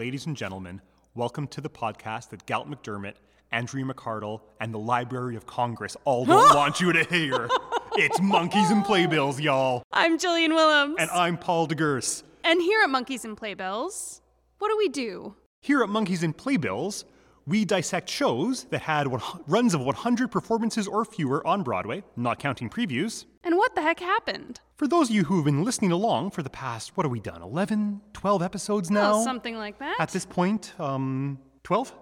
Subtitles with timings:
[0.00, 0.80] ladies and gentlemen,
[1.14, 3.16] welcome to the podcast that Galt McDermott,
[3.52, 7.50] Andrea McArdle, and the Library of Congress all don't want you to hear.
[7.96, 9.82] It's Monkeys and Playbills, y'all.
[9.92, 10.96] I'm Jillian Willems.
[10.98, 12.22] And I'm Paul DeGurse.
[12.44, 14.22] And here at Monkeys and Playbills,
[14.58, 15.34] what do we do?
[15.60, 17.04] Here at Monkeys and Playbills,
[17.50, 19.08] we dissect shows that had
[19.48, 23.24] runs of 100 performances or fewer on Broadway, not counting previews.
[23.42, 24.60] And what the heck happened?
[24.76, 27.18] For those of you who have been listening along for the past, what have we
[27.18, 29.14] done, 11, 12 episodes now?
[29.14, 29.96] Well, something like that.
[29.98, 31.92] At this point, um, 12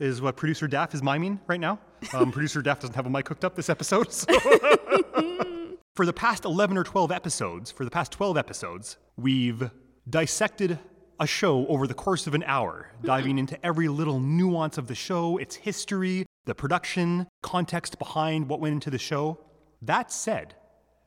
[0.00, 1.80] is what producer Daff is miming right now.
[2.14, 4.10] Um, producer Daff doesn't have a mic hooked up this episode.
[4.10, 4.32] So.
[5.94, 9.70] for the past 11 or 12 episodes, for the past 12 episodes, we've
[10.08, 10.78] dissected
[11.20, 13.06] a show over the course of an hour, hmm.
[13.06, 18.60] diving into every little nuance of the show, its history, the production, context behind what
[18.60, 19.38] went into the show.
[19.82, 20.54] That said,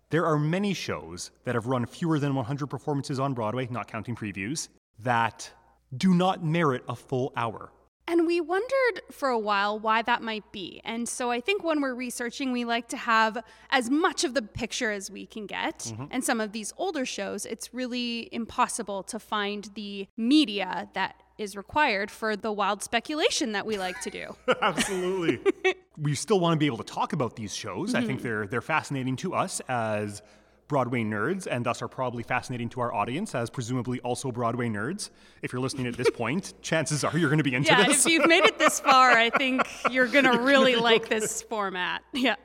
[0.10, 4.16] there are many shows that have run fewer than 100 performances on Broadway, not counting
[4.16, 4.70] previews,
[5.00, 5.52] that
[5.96, 7.72] do not merit a full hour.
[8.08, 10.80] And we wondered for a while why that might be.
[10.86, 14.42] And so I think when we're researching, we like to have as much of the
[14.42, 15.80] picture as we can get.
[15.80, 16.06] Mm-hmm.
[16.12, 21.56] And some of these older shows, it's really impossible to find the media that is
[21.56, 24.36] required for the wild speculation that we like to do.
[24.62, 25.40] Absolutely.
[25.98, 27.90] we still want to be able to talk about these shows.
[27.90, 27.98] Mm-hmm.
[27.98, 28.28] I think mm-hmm.
[28.28, 30.22] they're they're fascinating to us as
[30.68, 35.10] Broadway nerds and thus are probably fascinating to our audience as presumably also Broadway nerds.
[35.42, 38.06] If you're listening at this point, chances are you're going to be into yeah, this.
[38.06, 42.02] if you've made it this far, I think you're going to really like this format.
[42.14, 42.36] Yeah.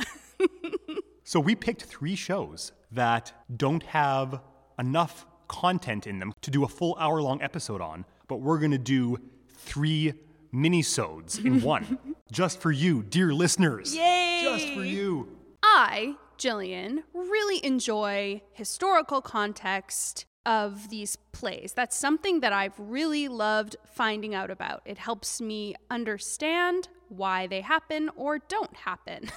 [1.24, 4.40] so we picked three shows that don't have
[4.78, 8.72] enough content in them to do a full hour long episode on, but we're going
[8.72, 10.12] to do three
[10.52, 11.98] mini-sodes in one
[12.30, 13.94] just for you, dear listeners.
[13.94, 14.40] Yay!
[14.42, 15.28] Just for you.
[15.62, 21.72] I Jillian, really enjoy historical context of these plays.
[21.72, 24.82] That's something that I've really loved finding out about.
[24.84, 29.30] It helps me understand why they happen or don't happen.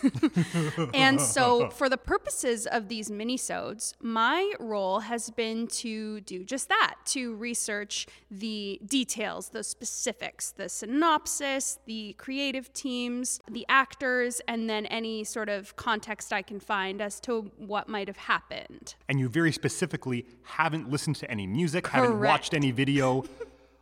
[0.93, 6.69] and so for the purposes of these minisodes, my role has been to do just
[6.69, 14.69] that, to research the details, the specifics, the synopsis, the creative teams, the actors, and
[14.69, 18.95] then any sort of context I can find as to what might have happened.
[19.09, 22.05] And you very specifically haven't listened to any music, Correct.
[22.05, 23.25] haven't watched any video.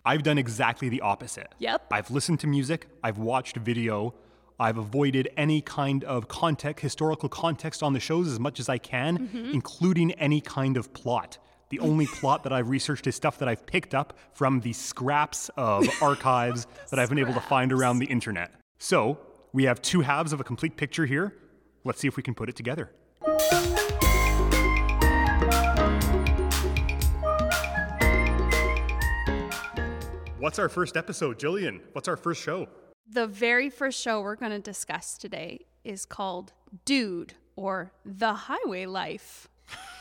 [0.06, 1.54] I've done exactly the opposite.
[1.60, 1.88] Yep.
[1.92, 4.14] I've listened to music, I've watched video,
[4.60, 8.78] I've avoided any kind of context, historical context on the shows as much as I
[8.78, 9.52] can, mm-hmm.
[9.54, 11.38] including any kind of plot.
[11.70, 15.50] The only plot that I've researched is stuff that I've picked up from the scraps
[15.58, 18.52] of archives that I've been able to find around the internet.
[18.80, 19.18] So,
[19.54, 21.34] we have two halves of a complete picture here.
[21.84, 22.92] Let's see if we can put it together.
[30.44, 31.80] What's our first episode, Jillian?
[31.94, 32.68] What's our first show?
[33.10, 36.52] The very first show we're going to discuss today is called
[36.84, 39.48] Dude or The Highway Life.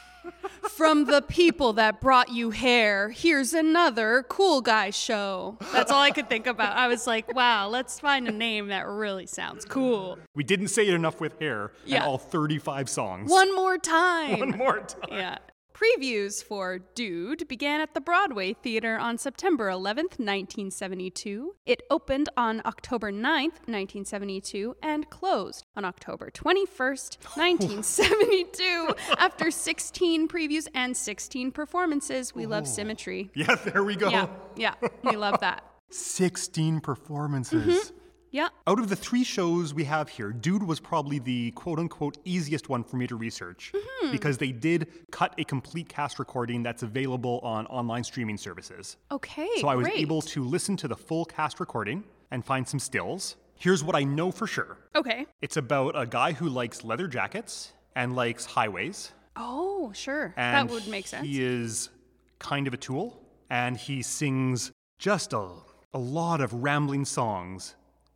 [0.68, 5.58] From the people that brought you hair, here's another cool guy show.
[5.72, 6.76] That's all I could think about.
[6.76, 10.18] I was like, wow, let's find a name that really sounds cool.
[10.34, 11.98] We didn't say it enough with hair yeah.
[11.98, 13.30] and all 35 songs.
[13.30, 14.40] One more time.
[14.40, 15.08] One more time.
[15.08, 15.38] Yeah.
[15.82, 21.56] Previews for Dude began at the Broadway Theater on September 11th, 1972.
[21.66, 28.94] It opened on October 9th, 1972, and closed on October 21st, 1972.
[29.18, 33.32] After 16 previews and 16 performances, we love symmetry.
[33.34, 34.08] Yeah, there we go.
[34.08, 35.64] Yeah, yeah, we love that.
[35.90, 37.90] 16 performances.
[37.90, 37.96] Mm-hmm.
[38.32, 38.48] Yeah.
[38.66, 42.70] Out of the three shows we have here, Dude was probably the quote unquote easiest
[42.70, 44.10] one for me to research mm-hmm.
[44.10, 48.96] because they did cut a complete cast recording that's available on online streaming services.
[49.10, 49.48] Okay.
[49.60, 50.00] So I was great.
[50.00, 53.36] able to listen to the full cast recording and find some stills.
[53.54, 54.78] Here's what I know for sure.
[54.96, 55.26] Okay.
[55.42, 59.12] It's about a guy who likes leather jackets and likes highways.
[59.36, 60.32] Oh, sure.
[60.38, 61.26] And that would make sense.
[61.26, 61.90] He is
[62.38, 63.20] kind of a tool
[63.50, 65.48] and he sings just a,
[65.92, 67.74] a lot of rambling songs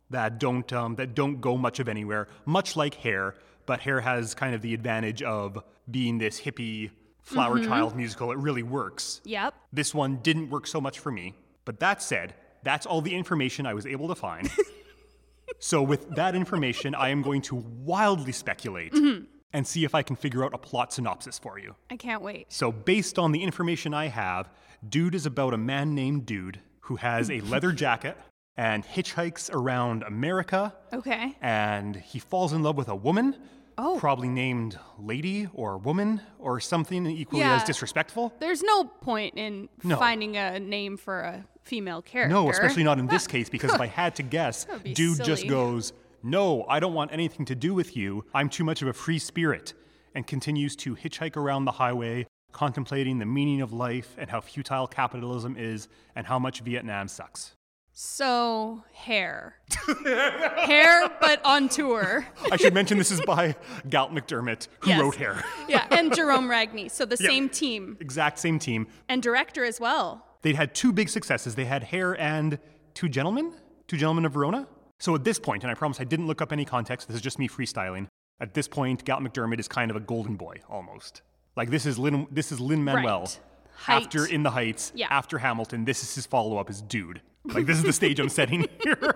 [0.09, 3.35] that don't um, that don't go much of anywhere, much like Hair.
[3.65, 7.67] But Hair has kind of the advantage of being this hippie flower mm-hmm.
[7.67, 8.31] child musical.
[8.31, 9.21] It really works.
[9.25, 9.53] Yep.
[9.73, 11.35] This one didn't work so much for me.
[11.65, 12.33] But that said,
[12.63, 14.49] that's all the information I was able to find.
[15.59, 18.93] so with that information, I am going to wildly speculate.
[18.93, 19.25] Mm-hmm.
[19.53, 21.73] And see if I can figure out a plot synopsis for you.
[21.89, 22.51] I can't wait.
[22.51, 24.49] So, based on the information I have,
[24.87, 28.17] Dude is about a man named Dude who has a leather jacket,
[28.57, 30.73] and hitchhikes around America.
[30.91, 31.37] Okay.
[31.41, 33.35] And he falls in love with a woman
[33.79, 33.97] Oh.
[33.99, 37.57] Probably named lady or woman or something equally Yeah.
[37.57, 38.33] as disrespectful.
[38.39, 39.97] There's no point in No.
[39.97, 42.33] finding a name for a female character.
[42.33, 45.23] No, especially not in this case, because if I had to guess, would be dude
[45.23, 45.49] just silly.
[45.49, 45.93] goes,
[46.23, 48.25] No, I don't want anything to do with you.
[48.33, 49.75] I'm too much of a free spirit.
[50.15, 54.87] And continues to hitchhike around the highway, contemplating the meaning of life and how futile
[54.87, 57.53] capitalism is and how much Vietnam sucks.
[57.99, 59.55] So, hair.
[60.55, 62.27] hair, but on tour.
[62.51, 63.55] I should mention this is by
[63.89, 65.01] Galt McDermott, who Yes.
[65.01, 65.43] wrote Hair.
[65.67, 66.91] Yeah, and Gerome Ragni.
[66.91, 67.27] So, the Yeah.
[67.27, 67.97] same team.
[67.99, 68.85] Exact same team.
[69.09, 70.23] And director as well.
[70.43, 71.55] They'd had two big successes.
[71.55, 72.59] They had Hair and
[72.93, 73.51] Two Gentlemen,
[73.87, 74.67] Two Gentlemen of Verona.
[74.99, 77.21] So at this point, and I promise I didn't look up any context, this is
[77.23, 78.05] just me freestyling.
[78.39, 81.23] At this point, Galt McDermott is kind of a golden boy almost.
[81.55, 83.39] Like this is Lin, this is Lin Manuel Right.
[83.77, 84.03] Height.
[84.03, 85.07] after In the Heights, Yeah.
[85.09, 85.85] after Hamilton.
[85.85, 87.21] This is his follow up as Dude.
[87.45, 89.15] Like this is the stage I'm setting here.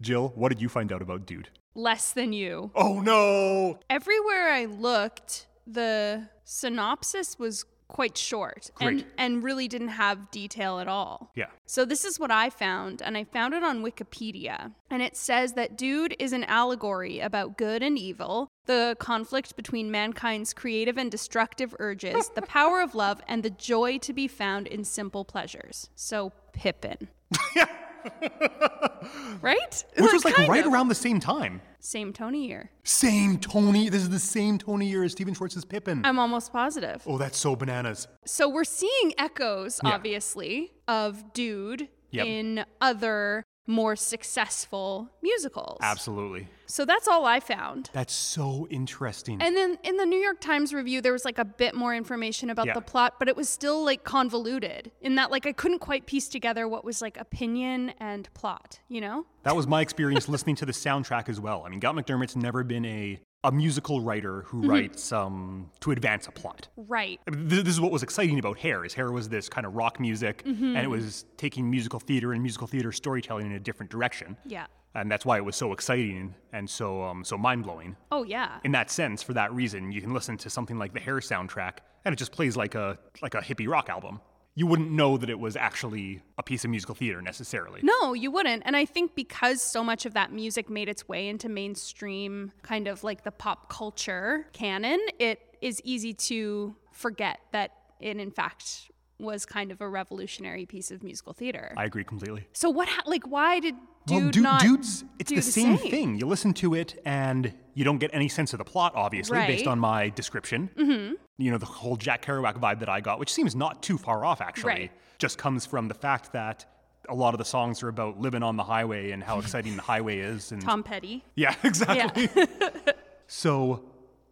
[0.00, 1.48] Jill, what did you find out about Dude?
[1.74, 2.70] Less than you.
[2.74, 3.78] Oh no!
[3.90, 10.88] Everywhere I looked, the synopsis was quite short and, and really didn't have detail at
[10.88, 11.32] all.
[11.34, 11.46] Yeah.
[11.66, 14.72] So this is what I found, and I found it on Wikipedia.
[14.90, 19.90] And it says that Dude is an allegory about good and evil, the conflict between
[19.90, 24.66] mankind's creative and destructive urges, the power of love, and the joy to be found
[24.66, 25.88] in simple pleasures.
[25.94, 27.08] So Pippin.
[29.42, 29.84] right?
[29.96, 30.72] Which was like right of.
[30.72, 31.60] around the same time.
[31.80, 32.70] Same Tony year.
[32.84, 33.88] Same Tony.
[33.88, 36.02] This is the same Tony year as Stephen Schwartz's Pippin.
[36.04, 37.02] I'm almost positive.
[37.06, 38.08] oh, that's so bananas.
[38.24, 39.90] So we're seeing echoes, Yeah.
[39.90, 42.26] obviously, of Dude Yep.
[42.26, 45.78] in other more successful musicals.
[45.82, 46.48] Absolutely.
[46.68, 47.90] So that's all I found.
[47.92, 49.40] That's so interesting.
[49.40, 52.50] And then in the New York Times review, there was like a bit more information
[52.50, 52.74] about Yeah.
[52.74, 56.28] the plot, but it was still like convoluted in that like I couldn't quite piece
[56.28, 59.24] together what was like opinion and plot, you know?
[59.44, 61.62] that was my experience listening to the soundtrack as well.
[61.64, 64.70] I mean, Galt McDermott's never been a, a musical writer who Mm-hmm.
[64.70, 66.66] writes um, to advance a plot.
[66.76, 67.20] Right.
[67.28, 68.84] I mean, th- this is what was exciting about Hair.
[68.84, 70.74] Is Hair was this kind of rock music, Mm-hmm.
[70.76, 74.36] and it was taking musical theater and musical theater storytelling in a different direction.
[74.44, 74.66] Yeah.
[74.94, 77.96] And that's why it was so exciting and so um, so mind blowing.
[78.10, 78.58] Oh, yeah.
[78.64, 81.74] In that sense, for that reason, you can listen to something like the Hair soundtrack,
[82.04, 84.20] and it just plays like a like a hippie rock album.
[84.58, 87.78] You wouldn't know that it was actually a piece of musical theater necessarily.
[87.84, 88.64] No, you wouldn't.
[88.66, 92.88] And I think because so much of that music made its way into mainstream, kind
[92.88, 97.70] of like the pop culture canon, it is easy to forget that
[98.00, 101.72] it, in fact, was kind of a revolutionary piece of musical theater.
[101.76, 102.46] I agree completely.
[102.52, 102.88] so what?
[102.88, 103.74] Ha- like, why did
[104.06, 104.60] dude well, dude, not?
[104.60, 105.90] dudes, it's the, the same, same?
[105.90, 106.14] thing.
[106.18, 109.66] You listen to it and you don't get any sense of the plot, obviously, based
[109.66, 110.70] on my description.
[110.76, 111.14] Mm-hmm.
[111.38, 114.24] You know, the whole Jack Kerouac vibe that I got, which seems not too far
[114.24, 114.90] off, actually, Right.
[115.18, 116.64] just comes from the fact that
[117.08, 119.82] a lot of the songs are about living on the highway and how exciting the
[119.82, 120.52] highway is.
[120.52, 121.24] And Tom Petty.
[121.36, 122.28] yeah, exactly.
[123.26, 123.84] so,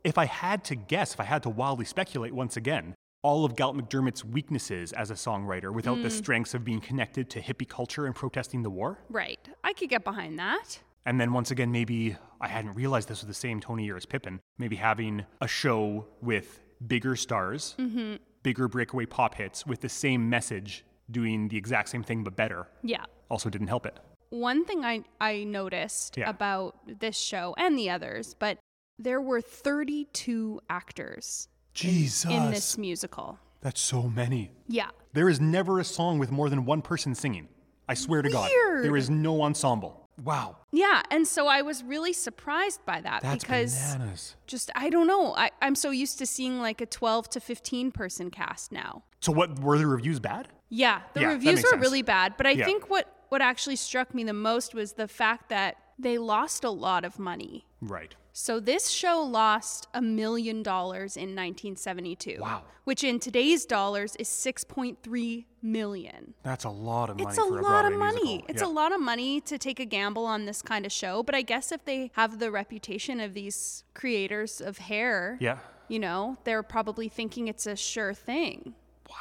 [0.05, 2.95] if I had to guess, if I had to wildly speculate once again,
[3.27, 6.05] all of Galt McDermott's weaknesses as a songwriter without Mm.
[6.05, 8.99] the strengths of being connected to hippie culture and protesting the war.
[9.09, 9.41] Right.
[9.65, 10.81] I could get behind that.
[11.05, 14.07] And then once again, maybe I hadn't realized this was the same Tony year as
[14.07, 14.39] Pippin.
[14.59, 18.17] Maybe having a show with bigger stars, Mm-hmm.
[18.45, 22.69] bigger breakaway pop hits with the same message, doing the exact same thing but better,
[22.85, 23.05] Yeah.
[23.29, 23.99] also didn't help it.
[24.31, 26.31] One thing I, I noticed Yeah.
[26.31, 28.59] about this show and the others, but
[28.99, 32.31] there were 32 actors Jesus.
[32.31, 33.39] in this musical.
[33.61, 34.51] That's so many.
[34.69, 34.89] Yeah.
[35.13, 37.49] There is never a song with more than one person singing.
[37.89, 38.51] I swear to God.
[38.53, 38.85] Weird.
[38.85, 40.09] There is no ensemble.
[40.25, 40.57] Wow.
[40.73, 44.35] Yeah, and so I was really surprised by that That's because bananas.
[44.47, 45.35] just I don't know.
[45.37, 49.03] I, I'm so used to seeing like a 12 to 15 person cast now.
[49.21, 50.49] So what were the reviews bad?
[50.71, 51.83] Yeah, the Yeah, that reviews makes were sense.
[51.83, 52.65] really bad, but I Yeah.
[52.65, 56.71] think what what actually struck me the most was the fact that they lost a
[56.71, 57.67] lot of money.
[57.83, 58.15] Right.
[58.39, 62.37] So this show lost a million dollars in 1972.
[62.39, 62.65] Wow.
[62.85, 66.35] Which in today's dollars is 6.3 million.
[66.43, 68.23] That's a lot of money It's a for a lot of money.
[68.23, 68.47] musical.
[68.51, 68.69] It's Yeah.
[68.69, 71.23] a lot of money to take a gamble on this kind of show.
[71.23, 75.61] But I guess if they have the reputation of these creators of hair, Yeah.
[75.89, 78.75] you know, they're probably thinking it's a sure thing.
[79.09, 79.15] Wow.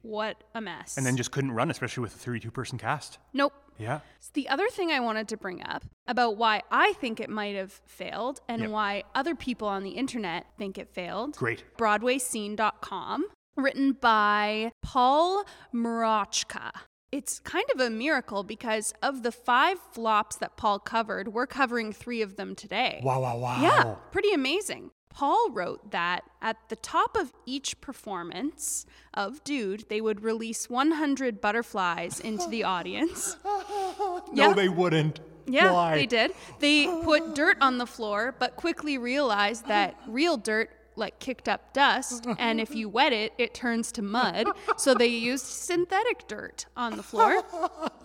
[0.00, 0.96] What a mess.
[0.96, 3.18] And then just couldn't run, especially with a 32 person cast.
[3.34, 3.52] nope.
[3.78, 4.00] Yeah.
[4.34, 7.72] The other thing I wanted to bring up about why I think it might have
[7.86, 8.70] failed and Yep.
[8.70, 11.36] why other people on the internet think it failed.
[11.36, 11.64] Great.
[11.76, 13.26] BroadwayScene.com,
[13.56, 16.70] written by Paul Mrochka.
[17.14, 21.92] It's kind of a miracle because of the five flops that Paul covered, we're covering
[21.92, 23.00] three of them today.
[23.04, 23.62] Wow, wow, wow.
[23.62, 24.90] Yeah, pretty amazing.
[25.10, 31.40] Paul wrote that at the top of each performance of Dude, they would release 100
[31.40, 33.36] butterflies into the audience.
[34.32, 35.20] No, they wouldn't.
[35.46, 35.94] Yeah, Why?
[35.94, 36.32] they did.
[36.58, 41.72] They put dirt on the floor, but quickly realized that real dirt like kicked up
[41.72, 44.46] dust, and if you wet it, it turns to mud.
[44.76, 47.42] So they used synthetic dirt on the floor.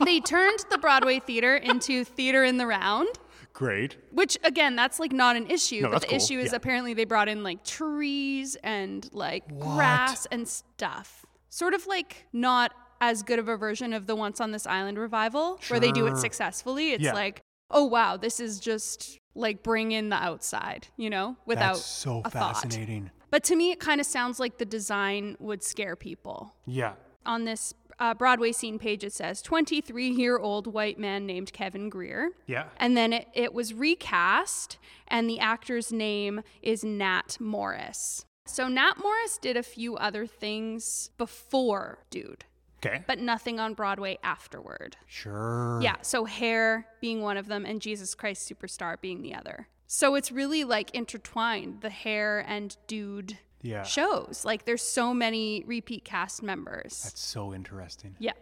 [0.06, 3.10] They turned the Broadway theater into theater in the round.
[3.54, 3.98] Great.
[4.12, 6.58] Which again, that's like not an issue, No, but the cool, issue is yeah.
[6.58, 11.26] apparently they brought in like trees and like grass and stuff.
[11.50, 14.98] Sort of like not as good of a version of the Once on This Island
[14.98, 16.18] revival where they do it Sure.
[16.18, 16.92] successfully.
[16.92, 17.14] It's Yeah.
[17.14, 21.86] like, oh wow, this is just like bring in the outside, you know, without That's
[21.86, 22.62] so a thought.
[22.62, 23.12] fascinating.
[23.32, 26.56] But to me, it kind of sounds like the design would scare people.
[26.66, 26.94] Yeah.
[27.26, 31.90] On this uh, Broadway scene page, it says 23 year old white man named Kevin
[31.90, 32.32] Greer.
[32.48, 32.66] Yeah.
[32.78, 38.26] And then it, it was recast, and the actor's name is Nat Morris.
[38.46, 42.46] So Nat Morris did a few other things before Dude,
[42.82, 43.04] Okay.
[43.08, 44.96] but nothing on Broadway afterward.
[45.06, 45.80] Sure.
[45.82, 49.68] Yeah, so Hair being one of them, and Jesus Christ Superstar being the other.
[49.86, 53.84] So it's really like intertwined, the Hair and Dude Yeah.
[53.84, 54.46] shows.
[54.46, 57.04] Like there's so many repeat cast members.
[57.04, 58.16] That's so interesting.
[58.20, 58.34] yeah.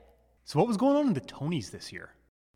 [0.45, 2.11] So what was going on in the Tonys this year?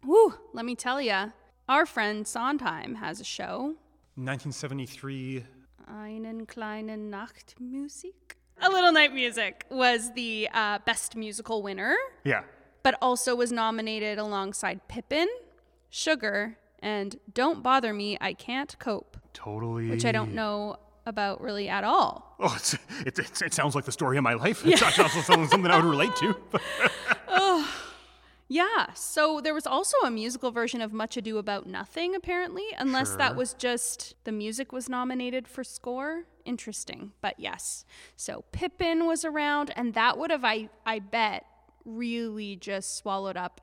[0.05, 1.29] Woo, let me tell ya.
[1.67, 3.75] Our friend Sondheim has a show
[4.15, 5.45] 1973.
[5.87, 8.35] Einen kleinen Nachtmusik.
[8.63, 12.43] A Little Night Music was the uh, best musical winner, Yeah.
[12.83, 15.27] but also was nominated alongside Pippin,
[15.89, 19.89] Sugar, and Don't Bother Me, I Can't Cope, Totally.
[19.89, 20.77] which I don't know
[21.07, 22.35] about really at all.
[22.39, 22.73] Oh, it's,
[23.05, 24.61] it, it, it sounds like the story of my life.
[24.65, 26.35] It's also something, something I would relate to.
[28.51, 33.15] Yeah, so there was also a musical version of Much Ado About Nothing, apparently, unless
[33.15, 36.23] that was just the music was nominated for score.
[36.43, 37.85] Interesting, but yes.
[38.17, 41.45] So Pippin was around, and that would have, I, I bet,
[41.85, 43.61] really just swallowed up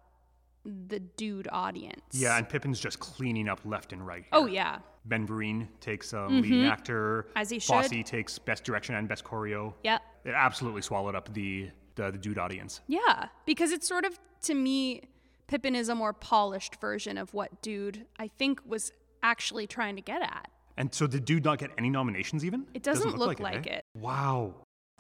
[0.65, 2.01] the dude audience.
[2.13, 4.25] yeah, and Pippin's just cleaning up left and right.
[4.33, 4.79] Oh, yeah.
[5.05, 7.27] Ben Vereen takes um, leading actor.
[7.37, 8.07] As he Fosse should.
[8.07, 9.75] takes best direction and best choreo.
[9.85, 10.01] Yep.
[10.25, 12.81] It absolutely swallowed up the the, the dude audience.
[12.87, 15.03] Yeah, because it's sort of, to me,
[15.49, 20.03] Pippin is a more polished version of what Dude, I think, was actually trying to
[20.03, 20.51] get at.
[20.77, 22.67] And so did dude not get any nominations even?
[22.73, 23.77] It doesn't, look, like, eh?
[23.77, 23.85] it.
[23.97, 24.55] Wow.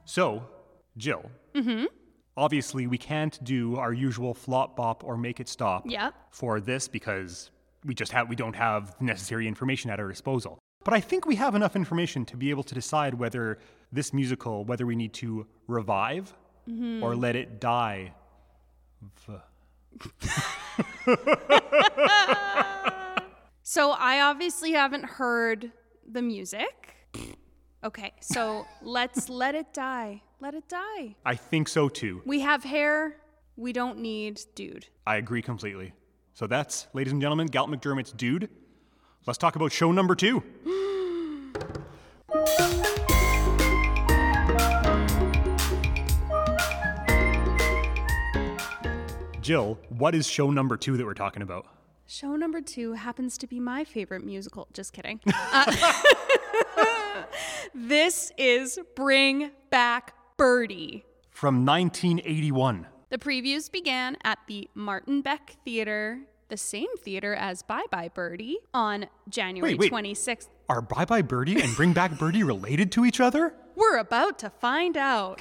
[0.04, 0.42] So,
[0.96, 1.30] Jill.
[1.54, 1.84] Mm-hmm.
[2.36, 6.14] Obviously, we can't do our usual flop bop or make it stop Yep.
[6.30, 7.50] for this because
[7.84, 10.58] we just have we don't have the necessary information at our disposal.
[10.84, 13.58] But I think we have enough information to be able to decide whether
[13.92, 16.32] this musical, whether we need to revive
[16.68, 17.02] Mm-hmm.
[17.02, 18.12] or let it die.
[19.26, 19.34] V-
[23.70, 25.72] So I obviously haven't heard
[26.10, 26.96] the music.
[27.84, 30.22] Okay, so let's let it die.
[30.40, 31.16] Let it die.
[31.26, 32.22] I think so too.
[32.24, 33.16] We have hair.
[33.56, 34.86] We don't need dude.
[35.06, 35.92] I agree completely.
[36.32, 38.48] So that's, ladies and gentlemen, Galt McDermott's Dude.
[39.26, 40.42] Let's talk about show number two.
[49.48, 51.64] Jill, what is show number two that we're talking about?
[52.06, 54.68] Show number two happens to be my favorite musical.
[54.74, 55.20] Just kidding.
[56.80, 57.22] Uh,
[57.74, 61.06] this is Bring Back Birdie.
[61.30, 62.88] From 1981.
[63.08, 68.58] The previews began at the Martin Beck Theater, the same theater as Bye Bye Birdie,
[68.74, 70.04] on January Wait, wait.
[70.14, 70.48] 26th.
[70.68, 73.54] Are Bye Bye Birdie and Bring Back Birdie related to each other?
[73.74, 75.40] We're about to find out.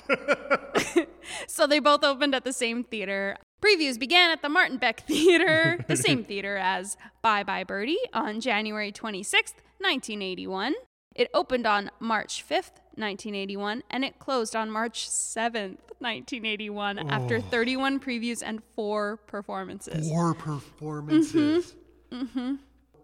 [1.48, 3.36] so they both opened at the same theater.
[3.62, 8.40] Previews began at the Martin Beck Theater, the same theater as Bye Bye Birdie, on
[8.40, 10.76] January 26, 1981.
[11.16, 18.00] It opened on March 5th, 1981, and it closed on March 7th, 1981, after 31
[18.00, 20.08] previews and four performances.
[20.08, 21.76] Four performances.
[22.12, 22.22] Mm-hmm.
[22.22, 22.56] Mm-hmm.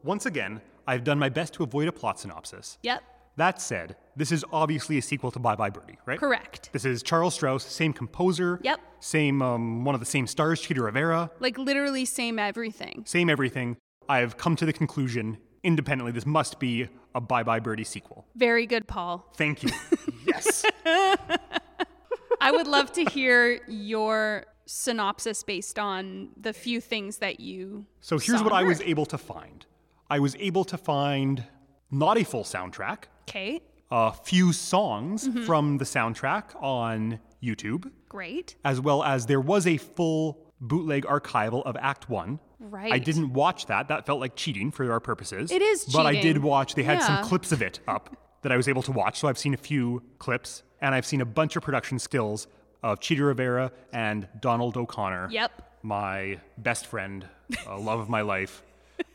[0.03, 2.77] Once again, I've done my best to avoid a plot synopsis.
[2.83, 3.01] Yep,
[3.35, 6.19] That said, this is obviously a sequel to Bye Bye Birdie, right?
[6.19, 6.69] correct.
[6.71, 8.59] This is Charles Strouse, same composer.
[8.63, 8.79] Yep.
[8.99, 11.31] Same, um, one of the same stars, Chita Rivera.
[11.39, 13.03] Like literally same everything.
[13.05, 13.77] Same everything.
[14.07, 18.27] I've come to the conclusion, independently, this must be a Bye Bye Birdie sequel.
[18.35, 19.25] Very good, Paul.
[19.35, 19.69] Thank you.
[20.27, 20.63] yes.
[20.85, 27.85] I would love to hear your synopsis based on the few things that you.
[27.99, 29.65] So here's what I was able to find.
[30.09, 31.45] I was able to find
[31.93, 35.43] not a full soundtrack, Okay, a few songs Mm-hmm.
[35.45, 38.55] from the soundtrack on YouTube, great.
[38.65, 42.39] as well as there was a full bootleg archival of Act One.
[42.59, 42.91] Right.
[42.93, 43.89] I didn't watch that.
[43.89, 45.51] That felt like cheating for our purposes.
[45.51, 45.99] It is cheating.
[45.99, 47.07] But I did watch, they had Yeah.
[47.07, 49.19] some clips of it up that I was able to watch.
[49.19, 52.47] So I've seen a few clips, and I've seen a bunch of production skills
[52.81, 55.29] of Chita Rivera and Donald O'Connor.
[55.31, 55.51] Yep.
[55.83, 57.27] My best friend,
[57.67, 58.63] uh, love of my life.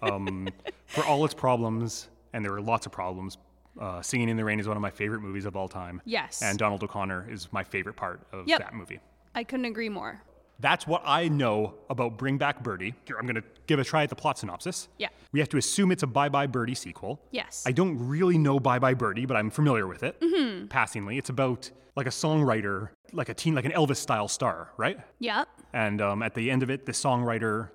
[0.02, 0.48] Um,
[0.86, 3.38] for all its problems, and there were lots of problems,
[3.80, 6.02] uh, Singing in the Rain is one of my favorite movies of all time.
[6.04, 6.42] Yes.
[6.42, 8.58] And Donald O'Connor is my favorite part of Yep.
[8.60, 8.98] that movie.
[9.34, 10.20] I couldn't agree more.
[10.60, 12.92] That's what I know about Bring Back Birdie.
[13.06, 14.88] Here, I'm going to give a try at the plot synopsis.
[14.98, 15.08] Yeah.
[15.30, 17.20] We have to assume it's a Bye Bye Birdie sequel.
[17.30, 17.62] Yes.
[17.64, 20.20] I don't really know Bye Bye Birdie, but I'm familiar with it
[20.68, 21.16] passingly.
[21.16, 24.98] It's about like a songwriter, like a teen, like an Elvis style star, right?
[25.20, 25.46] Yep.
[25.72, 27.70] And um, at the end of it, the songwriter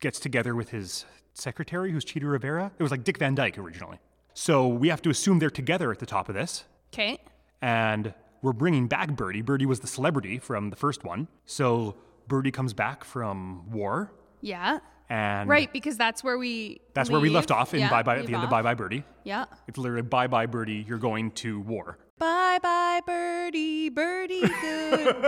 [0.00, 1.06] gets together with his
[1.38, 2.70] secretary, who's Chita Rivera.
[2.78, 3.98] It was like Dick Van Dyke originally.
[4.34, 6.64] So we have to assume they're together at the top of this.
[6.92, 7.18] Okay.
[7.60, 9.42] And we're bringing back Birdie.
[9.42, 11.28] Birdie was the celebrity from the first one.
[11.46, 11.96] So
[12.28, 14.12] Birdie comes back from war.
[14.40, 14.78] Yeah.
[15.10, 16.80] And Right, because that's where we.
[16.92, 18.50] that's where we left off in Yeah, Bye Bye at leave the end of.
[18.50, 19.04] Bye Bye Birdie.
[19.24, 19.46] Yeah.
[19.66, 21.98] It's literally Bye Bye Birdie, you're going to war.
[22.18, 25.24] Bye bye, birdie, birdie, goodbye.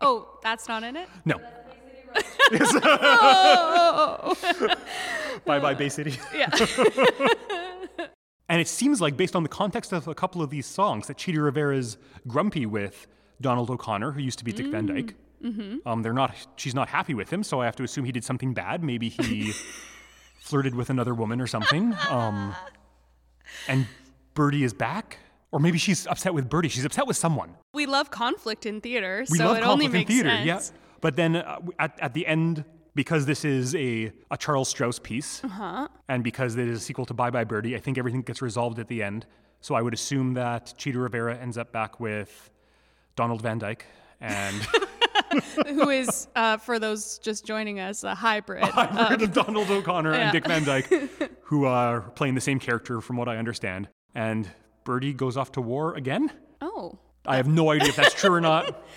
[0.00, 1.08] oh, that's not in it?
[1.24, 1.36] No.
[5.44, 6.14] bye bye Bay City.
[6.34, 6.50] Yeah.
[8.48, 11.16] And it seems like, based on the context of a couple of these songs, that
[11.16, 11.96] Chita Rivera's
[12.28, 13.06] grumpy with
[13.40, 15.14] Donald O'Connor, who used to be Dick Van Dyke.
[15.86, 16.34] Um, they're not.
[16.56, 18.84] She's not happy with him, so I have to assume he did something bad.
[18.84, 19.52] Maybe he
[20.42, 21.94] flirted with another woman or something.
[22.10, 22.54] Um,
[23.68, 23.86] and
[24.34, 25.16] Birdie is back,
[25.50, 26.68] or maybe she's upset with Birdie.
[26.68, 27.54] She's upset with someone.
[27.72, 30.60] we love conflict in theater, We so it only makes theater, yeah.
[31.02, 35.44] But then uh, at, at the end, because this is a, a Charles Strouse piece,
[35.44, 35.88] Uh-huh.
[36.08, 38.78] and because it is a sequel to Bye Bye Birdie, I think everything gets resolved
[38.78, 39.26] at the end.
[39.60, 42.50] So I would assume that Chita Rivera ends up back with
[43.16, 43.84] Donald Van Dyke
[44.20, 44.54] and
[45.66, 48.62] Who is, uh, for those just joining us, a hybrid.
[48.64, 50.20] hybrid of Donald O'Connor yeah.
[50.24, 50.92] and Dick Van Dyke,
[51.42, 53.88] who are playing the same character from what I understand.
[54.14, 54.48] And
[54.84, 56.30] Birdie goes off to war again.
[56.60, 56.98] oh.
[57.24, 58.84] I have no idea if that's true or not.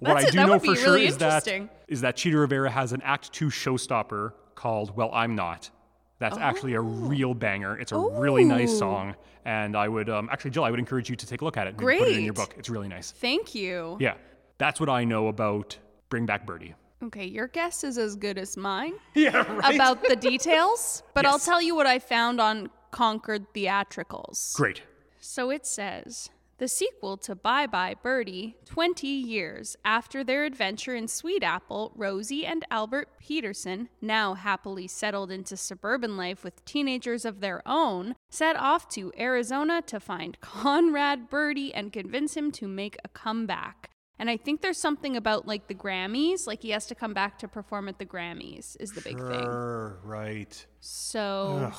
[0.00, 0.32] What That's I it.
[0.32, 1.70] do That know for sure really is that interesting.
[2.00, 5.70] that Chita Rivera has an Act Two showstopper called "Well, I'm Not."
[6.18, 7.78] That's actually a real banger.
[7.78, 8.78] It's a really nice Oh.
[8.78, 9.14] song,
[9.46, 11.66] and I would um, actually, Jill, I would encourage you to take a look at
[11.66, 11.78] it.
[11.78, 12.54] maybe Put it in your book.
[12.58, 13.10] It's really nice.
[13.12, 13.96] Thank you.
[14.00, 14.14] Yeah,
[14.58, 15.78] that's what I know about
[16.10, 16.74] Bring Back Birdie.
[17.02, 19.74] Okay, your guess is as good as mine Yeah, right.
[19.74, 24.54] about the details, but I'll tell you what I found on Concord Theatricals.
[24.54, 24.82] Great.
[25.20, 26.28] So it says
[26.60, 32.44] the sequel to Bye Bye Birdie, 20 years after their adventure in Sweet Apple, Rosie
[32.44, 38.56] and Albert Peterson, now happily settled into suburban life with teenagers of their own, set
[38.56, 43.88] off to Arizona to find Conrad Birdie and convince him to make a comeback.
[44.18, 47.38] And I think there's something about like the Grammys, like he has to come back
[47.38, 49.44] to perform at the Grammys, is the big thing.
[49.44, 50.66] Sure, right.
[50.80, 51.72] So,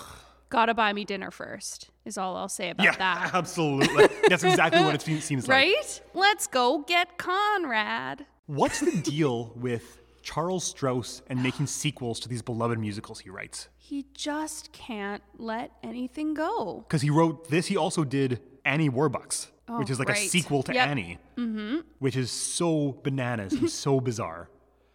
[0.51, 3.31] gotta buy me dinner first, is all I'll say about Yeah, that.
[3.33, 4.07] absolutely.
[4.29, 5.55] That's exactly what it seems like.
[5.55, 6.01] Right?
[6.13, 8.25] Let's go get Conrad.
[8.45, 13.69] What's the deal with Charles Strouse and making sequels to these beloved musicals he writes?
[13.77, 16.85] He just can't let anything go.
[16.87, 19.47] Because he wrote this, he also did Annie Warbucks,
[19.79, 20.87] which is like a sequel to Yep.
[20.87, 21.79] Annie, mm-hmm.
[21.99, 24.49] which is so bananas and so bizarre.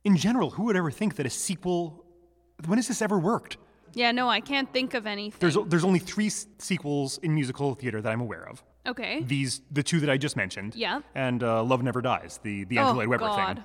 [0.04, 2.04] In general, who would ever think that a sequel?
[2.66, 3.56] When has this ever worked?
[3.96, 5.38] Yeah, no, I can't think of anything.
[5.40, 8.62] There's there's only three s- sequels in musical theater that I'm aware of.
[8.86, 9.22] okay.
[9.22, 10.74] These the two that I just mentioned.
[10.76, 11.00] Yeah.
[11.14, 13.56] And uh, Love Never Dies, the the Andrew oh, Lloyd Webber God.
[13.56, 13.64] thing,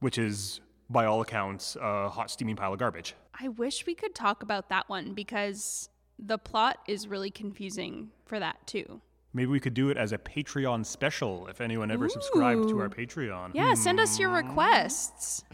[0.00, 3.16] which is by all accounts a hot steaming pile of garbage.
[3.38, 8.38] I wish we could talk about that one because the plot is really confusing for
[8.38, 9.00] that too.
[9.34, 12.88] Maybe we could do it as a Patreon special if anyone ever subscribed to our
[12.88, 13.50] Patreon.
[13.52, 15.44] Yeah, send us your requests.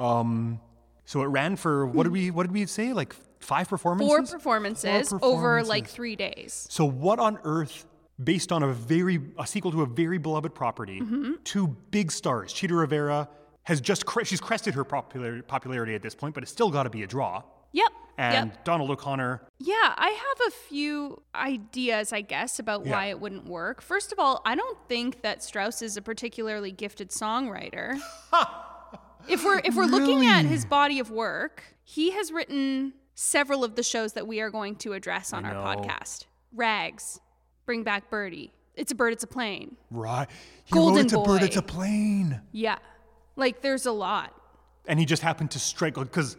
[1.04, 4.08] So it ran for what did we what did we say like five performances?
[4.30, 6.66] Four performances, Four over like three days.
[6.70, 7.86] So what on earth,
[8.22, 11.32] based on a very a sequel to a very beloved property, Mm-hmm.
[11.44, 13.28] two big stars, Chita Rivera
[13.64, 16.82] has just cre- she's crested her popular, popularity at this point, but it's still got
[16.84, 17.42] to be a draw.
[17.72, 17.92] Yep.
[18.18, 18.64] And yep.
[18.64, 23.10] Donald O'Connor, Yeah, I have a few ideas, I guess, about why Yeah.
[23.12, 23.80] it wouldn't work.
[23.80, 27.98] First of all, I don't think that Strouse is a particularly gifted songwriter.
[29.28, 33.74] if we're if we're looking at his body of work, he has written several of
[33.76, 35.60] the shows that we are going to address on our know.
[35.62, 36.26] podcast.
[36.54, 37.20] Rags,
[37.66, 38.52] Bring Back Birdie.
[38.74, 39.76] It's a bird, it's a plane.
[39.90, 40.26] right?
[40.64, 42.78] He Golden wrote it's a bird, it's a plane, Yeah.
[43.36, 44.34] Like there's a lot.
[44.86, 46.36] and he just happened to strike because.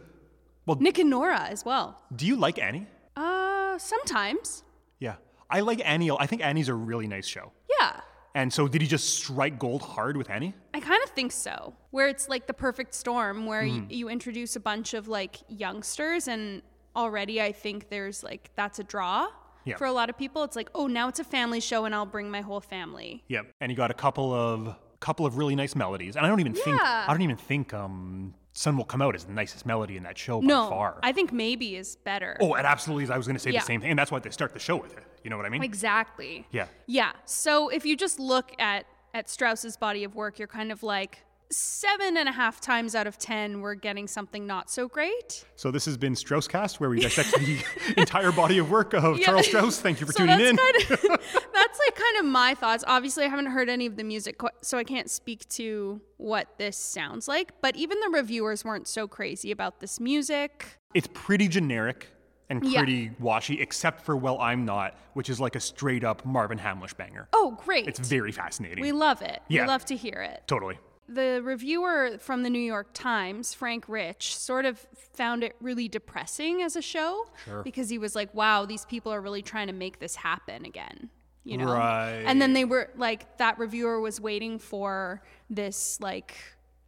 [0.66, 2.00] well Nick and Nora as well.
[2.14, 2.86] Do you like Annie?
[3.16, 4.62] Uh sometimes.
[4.98, 5.16] Yeah,
[5.50, 6.10] I like Annie.
[6.10, 7.52] I think Annie's a really nice show.
[7.80, 8.00] Yeah.
[8.36, 10.54] And so, did he just strike gold hard with Annie?
[10.74, 11.74] I kind of think so.
[11.90, 13.68] Where it's like the perfect storm where Hmm.
[13.74, 16.62] you, you introduce a bunch of like youngsters and
[16.96, 19.28] already I think there's like that's a draw
[19.64, 19.76] Yeah.
[19.76, 20.42] for a lot of people.
[20.44, 23.46] It's like, "Oh, now it's a family show and I'll bring my whole family." Yep.
[23.60, 26.16] And he got a couple of couple of really nice melodies.
[26.16, 29.24] And I don't even think I don't even think um Sun Will Come Out is
[29.24, 30.98] the nicest melody in that show by No, far.
[31.02, 32.36] I think maybe is better.
[32.40, 33.10] oh, it absolutely is.
[33.10, 33.60] I was going to say Yeah.
[33.60, 33.90] the same thing.
[33.90, 35.02] And that's why they start the show with it.
[35.24, 35.62] You know what I mean?
[35.64, 36.46] Exactly.
[36.52, 36.66] Yeah.
[36.86, 37.12] Yeah.
[37.24, 41.24] So if you just look at at Strouse's body of work, you're kind of like
[41.50, 45.44] seven and a half times out of ten, we're getting something not so great.
[45.56, 47.62] So this has been Strausscast, where we dissect the
[47.96, 49.26] entire body of work of Yeah.
[49.26, 49.80] Charles Strouse.
[49.80, 50.96] Thank you for so tuning that's in.
[50.96, 51.20] Kind of,
[51.52, 52.84] that's like kind of my thoughts.
[52.86, 56.76] Obviously, I haven't heard any of the music, so I can't speak to what this
[56.76, 57.52] sounds like.
[57.60, 60.78] But even the reviewers weren't so crazy about this music.
[60.94, 62.08] It's pretty generic
[62.50, 62.80] and Yeah.
[62.80, 66.96] pretty washy, except for Well I'm Not, which is like a straight up Marvin Hamlisch
[66.96, 67.26] banger.
[67.32, 67.86] Oh, great.
[67.88, 68.80] It's very fascinating.
[68.82, 69.40] we love it.
[69.48, 69.62] Yeah.
[69.62, 70.42] We love to hear it.
[70.46, 70.78] totally.
[71.08, 74.78] The reviewer from the New York Times, Frank Rich, sort of
[75.12, 77.26] found it really depressing as a show
[77.62, 81.10] because he was like, wow, these people are really trying to make this happen again.
[81.44, 81.74] You know?
[81.74, 82.24] Right.
[82.26, 86.36] And then they were like, that reviewer was waiting for this like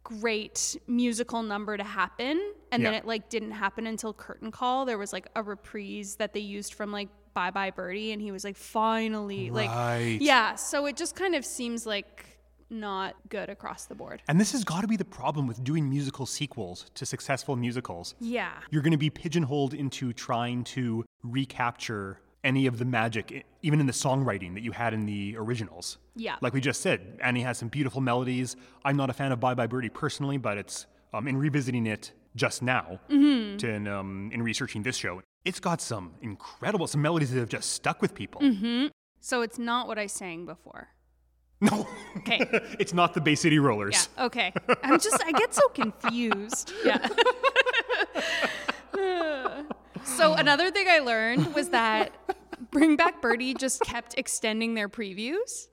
[0.03, 2.41] great musical number to happen.
[2.71, 4.85] And then it like didn't happen until Curtain Call.
[4.85, 8.13] There was like a reprise that they used from like Bye Bye Birdie.
[8.13, 9.51] And he was like, finally.
[9.51, 9.67] Right.
[9.67, 10.55] Like, yeah.
[10.55, 12.36] So it just kind of seems like
[12.69, 14.21] not good across the board.
[14.27, 18.15] And this has got to be the problem with doing musical sequels to successful musicals.
[18.19, 18.51] Yeah.
[18.71, 23.85] You're going to be pigeonholed into trying to recapture any of the magic, even in
[23.87, 25.97] the songwriting that you had in the originals.
[26.15, 26.35] Yeah.
[26.41, 28.55] Like we just said, Annie has some beautiful melodies.
[28.85, 32.11] I'm not a fan of Bye Bye Birdie personally, but it's um, in revisiting it
[32.35, 33.57] just now, Mm-hmm.
[33.57, 37.49] to, in, um, in researching this show, it's got some incredible, some melodies that have
[37.49, 38.41] just stuck with people.
[38.41, 38.87] Mm-hmm.
[39.19, 40.89] So it's not what I sang before.
[41.59, 42.39] No, Okay.
[42.79, 44.09] it's not the Bay City Rollers.
[44.17, 44.25] Yeah.
[44.25, 44.53] Okay.
[44.83, 46.71] I'm just I get so confused.
[46.85, 47.07] Yeah.
[50.03, 52.11] so another thing I learned was that
[52.71, 55.67] Bring Back Birdie just kept extending their previews.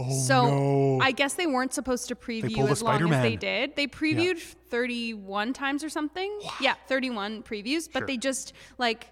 [0.00, 0.98] Oh, So no.
[1.02, 3.74] I guess they weren't supposed to preview as long as they did.
[3.74, 4.38] They previewed
[4.70, 6.38] 31 times or something.
[6.60, 8.06] Yeah, 31 previews, but Sure.
[8.06, 9.10] they just like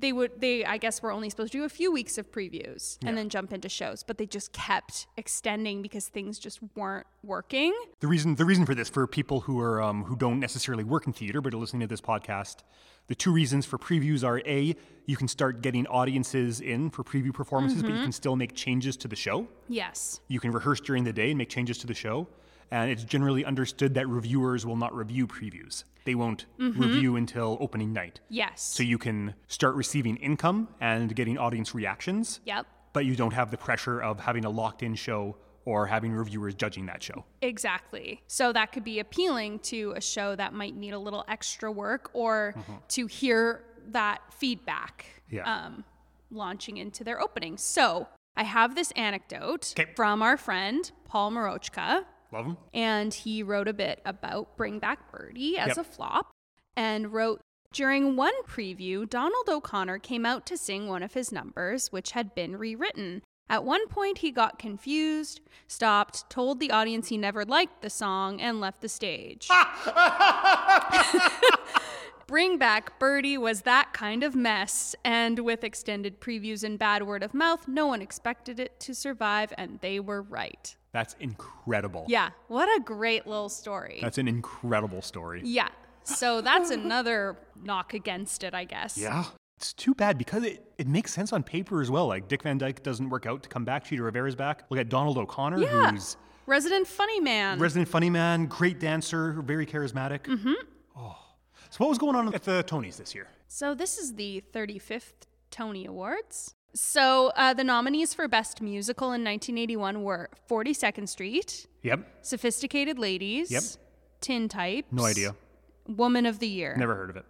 [0.00, 2.98] they would they I guess were only supposed to do a few weeks of previews
[3.00, 3.14] and Yeah.
[3.16, 7.74] then jump into shows, but they just kept extending because things just weren't working.
[8.00, 11.06] The reason the reason for this for people who are um, who don't necessarily work
[11.06, 12.58] in theater but are listening to this podcast,
[13.08, 17.32] the two reasons for previews are a you can start getting audiences in for preview
[17.32, 19.48] performances, but you can still make changes to the show.
[19.68, 20.20] Yes.
[20.28, 22.28] You can rehearse during the day and make changes to the show.
[22.70, 25.84] And it's generally understood that reviewers will not review previews.
[26.04, 28.20] They won't review until opening night.
[28.28, 28.62] Yes.
[28.62, 32.66] So you can start receiving income and getting audience reactions, Yep.
[32.92, 36.54] but you don't have the pressure of having a locked in show or having reviewers
[36.54, 37.24] judging that show.
[37.42, 38.22] Exactly.
[38.26, 42.10] So that could be appealing to a show that might need a little extra work
[42.14, 42.54] or
[42.88, 45.42] to hear that feedback Yeah.
[45.66, 45.84] um,
[46.30, 47.58] launching into their opening.
[47.58, 49.92] So I have this anecdote 'Kay.
[49.96, 52.56] from our friend Paul Morochka, Love them?
[52.74, 55.78] and he wrote a bit about Bring Back Birdie as Yep.
[55.78, 56.30] a flop
[56.76, 57.40] and wrote
[57.72, 62.34] during one preview, Donald O'Connor came out to sing one of his numbers, which had
[62.34, 63.22] been rewritten.
[63.50, 68.40] At one point, he got confused, stopped, told the audience he never liked the song,
[68.40, 69.48] and left the stage.
[72.26, 77.22] Bring Back Birdie was that kind of mess, and with extended previews and bad word
[77.22, 80.76] of mouth, no one expected it to survive, and they were right.
[80.92, 82.04] That's incredible.
[82.08, 83.98] Yeah, what a great little story.
[84.02, 85.42] That's an incredible story.
[85.44, 85.68] yeah,
[86.04, 88.96] so that's another knock against it, I guess.
[88.96, 89.24] Yeah.
[89.58, 92.06] It's too bad because it, it makes sense on paper as well.
[92.06, 93.82] Like Dick Van Dyke doesn't work out to come back.
[93.84, 94.62] Chita Rivera's back.
[94.70, 95.90] Look at Donald O'Connor, Yeah.
[95.90, 97.58] who's Resident Funny Man.
[97.58, 100.20] resident funny man, great dancer, very charismatic.
[100.20, 100.52] Mm-hmm.
[100.96, 101.16] Oh.
[101.70, 103.26] So what was going on at the Tonys this year?
[103.48, 106.54] so this is the 35th Tony Awards.
[106.74, 112.06] So uh, the nominees for Best Musical in 1981 were 42nd Street, Yep.
[112.22, 113.62] Sophisticated Ladies, Yep.
[114.20, 115.34] Tin Types, No idea.
[115.86, 116.74] Woman of the Year.
[116.76, 117.24] Never heard of it.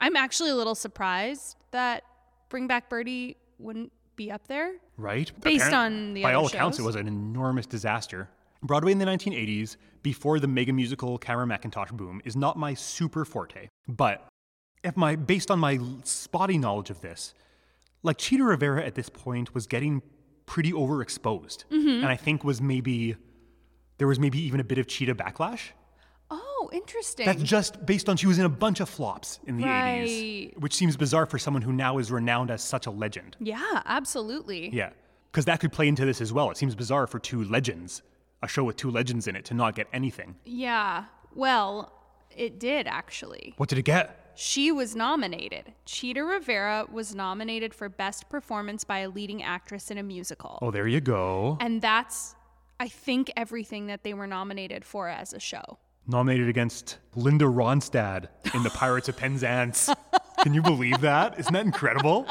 [0.00, 2.04] I'm actually a little surprised that
[2.48, 4.74] Bring Back Birdie wouldn't be up there.
[4.96, 5.30] Right?
[5.40, 8.28] Based Apparent- on the By all accounts, it was an enormous disaster.
[8.62, 13.24] Broadway in the 1980s, before the mega musical Cameron Mackintosh boom, is not my super
[13.24, 13.68] forte.
[13.88, 14.26] But
[14.82, 17.34] if my based on my spotty knowledge of this,
[18.04, 20.02] like Chita Rivera at this point was getting
[20.46, 21.64] pretty overexposed.
[21.70, 21.88] Mm-hmm.
[21.88, 23.16] And I think was maybe
[23.98, 25.70] there was maybe even a bit of Chita backlash.
[26.30, 27.26] Oh, interesting.
[27.26, 30.74] That's just based on she was in a bunch of flops in the 80s, which
[30.74, 33.36] seems bizarre for someone who now is renowned as such a legend.
[33.40, 34.70] yeah, absolutely.
[34.70, 34.90] Yeah,
[35.30, 36.50] because that could play into this as well.
[36.50, 38.02] It seems bizarre for two legends,
[38.42, 40.36] a show with two legends in it, to not get anything.
[40.44, 41.04] Yeah.
[41.34, 41.92] Well,
[42.30, 43.54] it did actually.
[43.56, 44.20] What did it get?
[44.36, 45.72] She was nominated.
[45.84, 50.58] Chita Rivera was nominated for Best Performance by a Leading Actress in a Musical.
[50.60, 51.56] Oh, there you go.
[51.60, 52.34] And that's,
[52.80, 55.78] I think, everything that they were nominated for as a show.
[56.06, 59.88] Nominated against Linda Ronstadt in The Pirates of Penzance.
[60.42, 61.38] Can you believe that?
[61.38, 62.26] Isn't that incredible?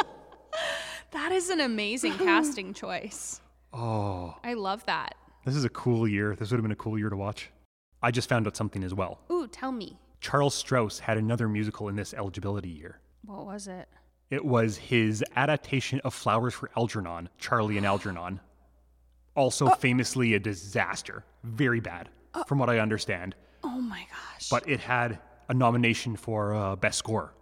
[1.12, 3.40] That is an amazing casting choice.
[3.72, 5.16] Oh, I love that.
[5.46, 6.36] this is a cool year.
[6.36, 7.50] This would have been a cool year to watch.
[8.04, 9.20] I just found out something as well.
[9.32, 9.98] Ooh, tell me.
[10.24, 13.02] Charles Strouse had another musical in this eligibility year.
[13.26, 13.90] What was it?
[14.32, 18.40] It was his adaptation of Flowers for Algernon, Charlie and Algernon.
[19.36, 21.26] Also famously a disaster.
[21.44, 22.08] Very bad,
[22.48, 23.36] from what I understand.
[23.66, 24.48] Oh my gosh.
[24.50, 27.34] But it had a nomination for uh, Best Score.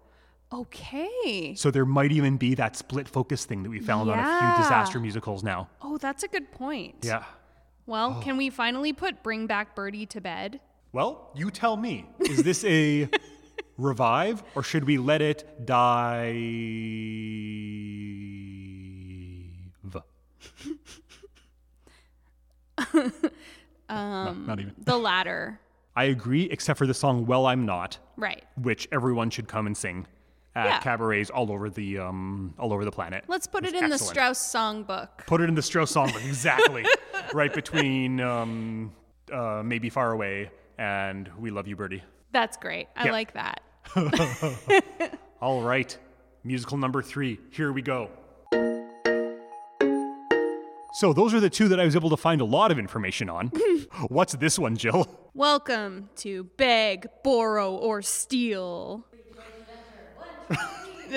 [0.51, 1.53] okay.
[1.55, 4.63] So there might even be that split focus thing that we found on a few
[4.63, 5.69] disaster musicals now.
[5.83, 6.95] Oh, that's a good point.
[7.03, 7.25] Yeah.
[7.85, 10.59] Well, can we finally put Bring Back Birdie to bed?
[10.93, 12.05] Well, you tell me.
[12.19, 13.09] Is this a
[13.77, 16.33] revive or should we let it die?
[23.89, 24.73] um, not even.
[24.83, 25.59] The latter.
[25.95, 28.43] I agree, except for the song "Well I'm Not," Right.
[28.55, 30.07] which everyone should come and sing
[30.55, 30.79] at Yeah.
[30.79, 33.25] cabarets all over the um, all over the planet.
[33.27, 33.97] Let's put It's it in the.
[33.97, 35.25] Strouse songbook.
[35.27, 36.85] Put it in the Strouse songbook, exactly.
[37.33, 38.93] right between um,
[39.31, 40.49] uh, "Maybe Far Away"
[40.81, 42.87] and "We Love You, Birdie." That's great.
[42.95, 43.61] I like that.
[45.41, 45.95] All right,
[46.43, 47.39] musical number three.
[47.51, 48.09] Here we go.
[50.93, 53.29] So those are the two that I was able to find a lot of information
[53.29, 53.47] on.
[54.09, 55.07] What's this one, Jill?
[55.33, 59.05] Welcome to Beg, Borrow, or Steal.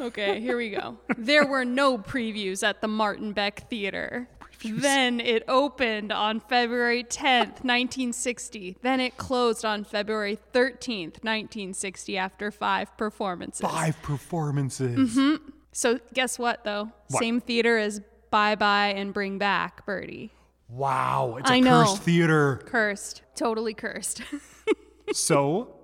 [0.00, 0.98] okay, here we go.
[1.16, 4.28] There were no previews at the Martin Beck Theater.
[4.64, 8.78] Then it opened on February 10th, 1960.
[8.82, 13.60] Then it closed on February 13th, 1960, after five performances.
[13.60, 15.16] Five performances.
[15.16, 15.50] Mm-hmm.
[15.72, 16.92] So, guess what, though?
[17.08, 17.20] What?
[17.20, 20.32] Same theater as Bye Bye and Bring Back Birdie.
[20.68, 21.82] Wow, it's a I know.
[21.82, 22.62] cursed theater.
[22.64, 23.22] Cursed.
[23.34, 24.22] Totally cursed.
[25.12, 25.74] so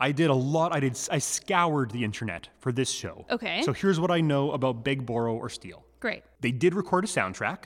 [0.00, 0.72] I did a lot.
[0.72, 0.98] I did.
[1.10, 3.26] I scoured the internet for this show.
[3.28, 3.62] Okay.
[3.62, 5.84] So here's what I know about Beg, Borrow, or Steal.
[5.98, 6.22] Great.
[6.40, 7.64] They did record a soundtrack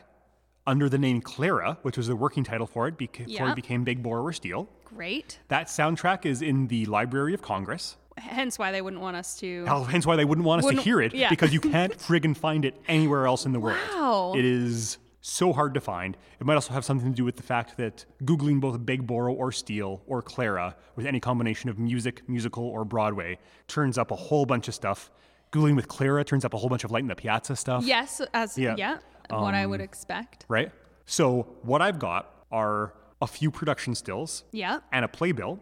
[0.67, 3.85] under the name Clara, which was the working title for it beca- before it became
[3.85, 4.69] Big Borrow, Steel.
[4.85, 5.39] Great.
[5.49, 7.97] That soundtrack is in the Library of Congress.
[8.19, 9.65] Hence why they wouldn't want us to.
[9.65, 11.31] Hell, Hence why they wouldn't want us to Wouldn't- hear it yeah.
[11.31, 13.79] because you can't friggin' find it anywhere else in the world.
[13.95, 14.35] Wow.
[14.37, 16.17] It is so hard to find.
[16.39, 19.33] It might also have something to do with the fact that Googling both Big Borrow
[19.33, 24.17] or Steal or Clara with any combination of music, musical, or Broadway turns up a
[24.17, 25.11] whole bunch of stuff.
[25.53, 27.85] Googling with Clara turns up a whole bunch of Light in the Piazza stuff.
[27.85, 28.75] Yes, as Yeah.
[28.79, 28.99] yeah,
[29.33, 30.45] what I would um, expect.
[30.49, 30.71] Right?
[31.07, 34.81] So what I've got are a few production stills Yeah.
[34.93, 35.59] and a playbill,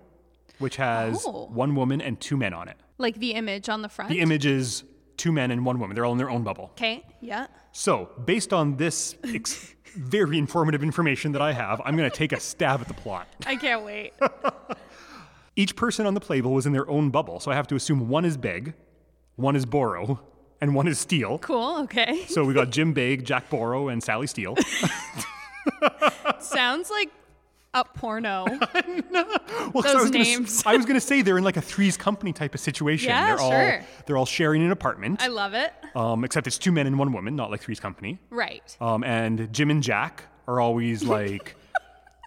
[0.58, 1.46] which has Oh.
[1.46, 2.76] one woman and two men on it.
[2.98, 4.10] Like the image on the front.
[4.10, 4.84] The image is
[5.16, 5.94] two men and one woman.
[5.94, 6.70] They're all in their own bubble.
[6.72, 7.04] Okay.
[7.20, 7.46] Yeah.
[7.72, 12.32] So, based on this ex- very informative information that I have, I'm going to take
[12.32, 13.26] a stab at the plot.
[13.46, 14.12] I can't wait.
[15.56, 18.08] Each person on the playbill was in their own bubble, so I have to assume
[18.08, 18.74] one is Beg,
[19.34, 20.20] one is Borrow,
[20.60, 21.38] and one is Steele.
[21.38, 21.78] cool.
[21.84, 22.24] Okay.
[22.28, 24.56] So we got Jim Beg, Jack Borrow, and Sally Steele.
[26.40, 27.10] Sounds like
[27.74, 28.46] a porno.
[29.74, 30.62] Well, 'cause Those I was gonna s- names.
[30.64, 33.10] I was going to say they're in like a Three's Company type of situation.
[33.10, 33.84] Yeah, they're all sure.
[34.06, 35.22] they're all sharing an apartment.
[35.22, 35.72] I love it.
[35.94, 38.18] um, except it's two men and one woman, not like Three's Company.
[38.30, 38.74] Right.
[38.80, 41.54] Um, and Jim and Jack are always like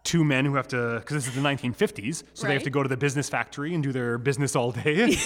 [0.04, 2.82] two men who have to, because this is the 1950s, so they have to go
[2.82, 5.16] to the business factory and do their business all day.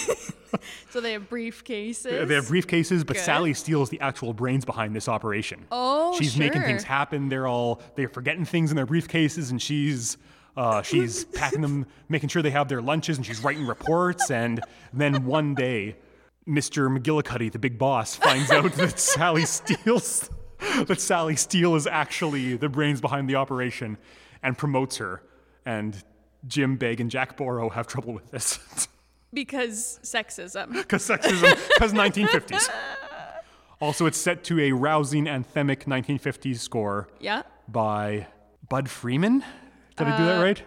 [0.90, 2.04] So they have briefcases.
[2.04, 3.24] they have briefcases, but Good.
[3.24, 5.66] Sally steals the actual brains behind this operation.
[5.70, 7.28] Oh, she's making things happen.
[7.28, 10.16] They're all they're forgetting things in their briefcases, and she's.
[10.56, 14.30] Uh, she's packing them, making sure they have their lunches, and she's writing reports.
[14.30, 14.62] And
[14.94, 15.96] then one day,
[16.48, 16.88] Mr.
[16.88, 20.30] McGillicuddy, the big boss, finds out that Sally steals
[20.86, 23.98] that Sally Steele is actually the brains behind the operation,
[24.46, 25.22] and promotes her.
[25.66, 26.02] And
[26.46, 28.58] Jim Begg and Jack Borrow have trouble with this
[29.34, 30.72] because sexism.
[30.72, 32.70] because sexism, because 1950s.
[33.80, 37.42] Also, it's set to a rousing anthemic 1950s score Yeah.
[37.68, 38.28] by
[38.70, 39.44] Bud Freeman.
[39.96, 40.62] Did I do that right?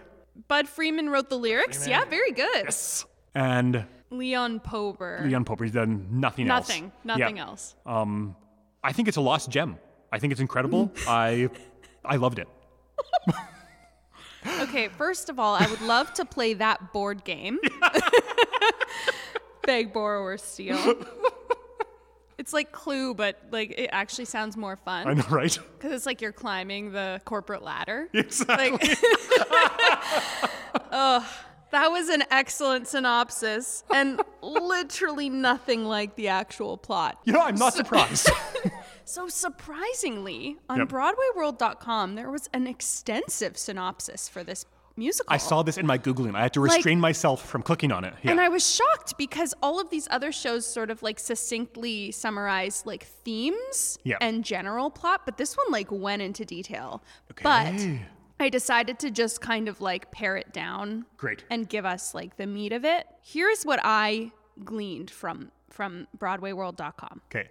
[0.46, 1.88] Bud Freeman wrote the lyrics.
[1.88, 2.64] Yeah, very good.
[2.64, 3.04] Yes.
[3.34, 5.22] And Leon Pober.
[5.24, 6.68] Leon Poper's done nothing else.
[6.68, 6.84] Nothing.
[7.04, 7.16] Yeah.
[7.16, 7.74] Nothing else.
[7.86, 8.36] Um,
[8.84, 9.78] I think it's a lost gem.
[10.12, 10.92] I think it's incredible.
[11.08, 11.48] I,
[12.04, 12.48] I loved it.
[14.60, 17.58] Okay, first of all, I would love to play that board game.
[19.62, 20.94] Beg, borrow, or steal.
[22.38, 25.06] It's like Clue, but like it actually sounds more fun.
[25.06, 25.58] I know, right?
[25.76, 28.08] because it's like you're climbing the corporate ladder.
[28.14, 28.70] Exactly.
[28.70, 28.98] Like,
[30.90, 31.22] Ugh,
[31.70, 37.18] that was an excellent synopsis and literally nothing like the actual plot.
[37.24, 38.30] you know, I'm not surprised.
[39.10, 40.88] So surprisingly, on Yep.
[40.88, 44.64] BroadwayWorld.com, there was an extensive synopsis for this
[44.96, 45.32] musical.
[45.34, 46.36] I saw this in my Googling.
[46.36, 48.14] I had to restrain myself from clicking on it.
[48.22, 48.30] Yeah.
[48.30, 52.84] And I was shocked because all of these other shows sort of like succinctly summarize
[52.86, 54.18] like themes Yeah.
[54.20, 57.02] and general plot, but this one like went into detail.
[57.32, 57.42] Okay.
[57.42, 61.42] But I decided to just kind of like pare it down Great.
[61.50, 63.06] and give us like the meat of it.
[63.22, 64.30] Here's what I
[64.64, 67.22] gleaned from from broadwayworld.com.
[67.26, 67.48] Okay.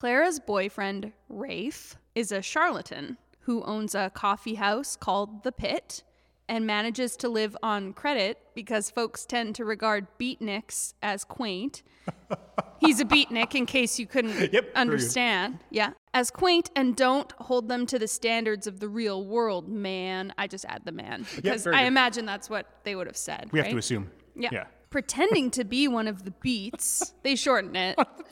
[0.00, 6.02] Clara's boyfriend, Rafe, is a charlatan who owns a coffee house called The Pit
[6.48, 11.82] and manages to live on credit because folks tend to regard beatniks as quaint.
[12.80, 15.60] He's a beatnik, in case you couldn't Yep, understand.
[15.70, 15.92] Yeah.
[16.12, 20.34] As quaint and don't hold them to the standards of the real world, man.
[20.36, 21.86] I just add the man because very I good.
[21.88, 23.48] imagine that's what they would have said.
[23.52, 24.10] We have to assume.
[24.36, 24.50] Yeah.
[24.52, 24.64] Yeah.
[24.90, 27.98] Pretending to be one of the beats, they shorten it.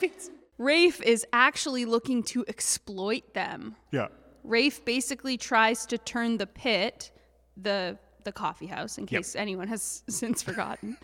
[0.57, 3.75] Rafe is actually looking to exploit them.
[3.91, 4.07] Yeah.
[4.43, 7.11] Rafe basically tries to turn the pit,
[7.57, 9.09] the the coffee house, in Yep.
[9.09, 10.97] case anyone has since forgotten,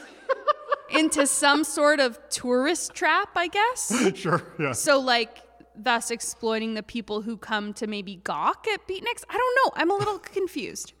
[0.90, 3.92] into some sort of tourist trap, I guess.
[4.16, 4.42] Sure.
[4.58, 4.72] Yeah.
[4.72, 5.38] So like
[5.76, 9.24] thus exploiting the people who come to maybe gawk at beatniks.
[9.28, 9.72] I don't know.
[9.76, 10.92] I'm a little confused.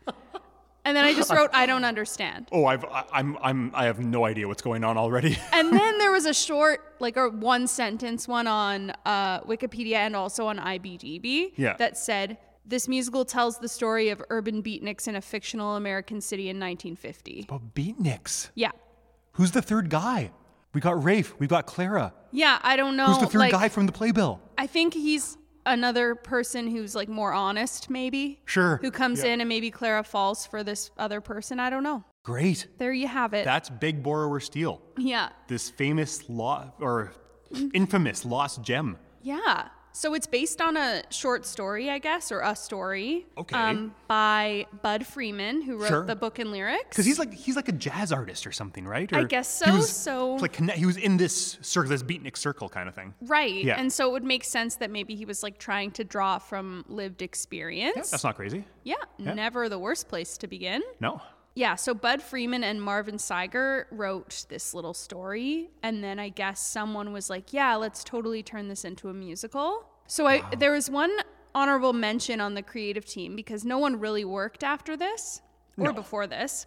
[0.84, 2.48] And then I just wrote, I don't understand.
[2.52, 5.36] Oh, I've I, I'm I'm I have no idea what's going on already.
[5.52, 10.16] And then there was a short, like a one sentence one on uh, Wikipedia and
[10.16, 11.76] also on IBDB Yeah.
[11.76, 16.44] that said, this musical tells the story of urban beatniks in a fictional American city
[16.44, 17.46] in 1950.
[17.48, 18.50] But beatniks.
[18.54, 18.70] Yeah.
[19.32, 20.30] Who's the third guy?
[20.72, 21.34] We got Rafe.
[21.38, 22.14] We've got Clara.
[22.30, 23.06] Yeah, I don't know.
[23.06, 24.40] Who's the third like, guy from the playbill?
[24.56, 28.40] I think he's another person who's like more honest, maybe.
[28.46, 28.78] Sure.
[28.82, 29.32] Who comes Yeah.
[29.34, 31.60] in and maybe Clara falls for this other person.
[31.60, 32.04] I don't know.
[32.24, 32.66] Great.
[32.78, 33.44] There you have it.
[33.44, 34.80] That's Beg, Borrow, or Steal.
[34.98, 35.30] yeah.
[35.48, 37.12] This famous law or
[37.74, 38.98] infamous lost gem.
[39.22, 39.68] Yeah.
[39.92, 43.26] So it's based on a short story, I guess, or a story.
[43.36, 43.56] Okay.
[43.56, 46.06] Um, by Bud Freeman, who wrote Sure.
[46.06, 46.84] the book and lyrics.
[46.90, 49.12] Because he's like he's like a jazz artist or something, right?
[49.12, 52.68] I guess so, was, so- like conne- he was in this circle, this beatnik circle
[52.68, 53.14] kind of thing.
[53.22, 53.52] right.
[53.64, 53.78] Yeah.
[53.80, 56.84] And so it would make sense that maybe he was like trying to draw from
[56.88, 57.96] lived experience.
[57.96, 58.64] Yeah, That's not crazy.
[58.84, 60.82] yeah, never the worst place to begin.
[61.00, 61.20] No.
[61.60, 66.66] Yeah, so Bud Freeman and Marvin Seiger wrote this little story, and then I guess
[66.66, 70.88] someone was like, "Yeah, let's totally turn this into a musical." So I, there was
[70.88, 71.10] one
[71.54, 75.42] honorable mention on the creative team because no one really worked after this
[75.76, 75.92] or No.
[75.92, 76.64] before this.